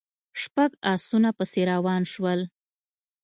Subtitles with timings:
[0.41, 2.39] شپږ آسونه پسې روان شول.